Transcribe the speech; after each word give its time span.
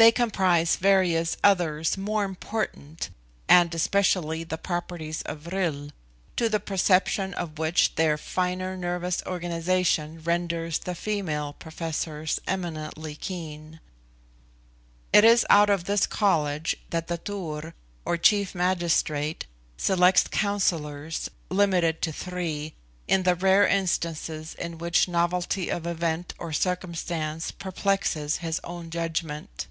They 0.00 0.10
comprise 0.12 0.76
various 0.76 1.36
others 1.44 1.98
more 1.98 2.24
important, 2.24 3.10
and 3.50 3.74
especially 3.74 4.42
the 4.44 4.56
properties 4.56 5.20
of 5.24 5.40
vril, 5.40 5.90
to 6.36 6.48
the 6.48 6.58
perception 6.58 7.34
of 7.34 7.58
which 7.58 7.96
their 7.96 8.16
finer 8.16 8.78
nervous 8.78 9.22
organisation 9.26 10.22
renders 10.22 10.78
the 10.78 10.94
female 10.94 11.52
Professors 11.52 12.40
eminently 12.46 13.14
keen. 13.14 13.78
It 15.12 15.22
is 15.22 15.44
out 15.50 15.68
of 15.68 15.84
this 15.84 16.06
college 16.06 16.76
that 16.88 17.08
the 17.08 17.18
Tur, 17.18 17.74
or 18.06 18.16
chief 18.16 18.54
magistrate, 18.54 19.44
selects 19.76 20.24
Councillors, 20.30 21.28
limited 21.50 22.00
to 22.00 22.10
three, 22.10 22.72
in 23.06 23.24
the 23.24 23.34
rare 23.34 23.66
instances 23.66 24.54
in 24.54 24.78
which 24.78 25.08
novelty 25.08 25.68
of 25.70 25.86
event 25.86 26.32
or 26.38 26.54
circumstance 26.54 27.50
perplexes 27.50 28.38
his 28.38 28.62
own 28.64 28.88
judgment. 28.88 29.66